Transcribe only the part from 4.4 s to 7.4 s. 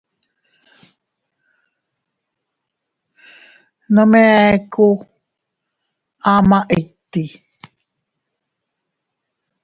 eku ama iti.